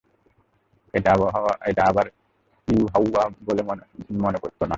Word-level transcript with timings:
এটা 0.93 1.81
আবার 1.89 2.05
ইউহাওয়া 2.67 3.23
ভালো 3.47 3.61
মনে 4.23 4.37
করত 4.39 4.59
না। 4.61 4.69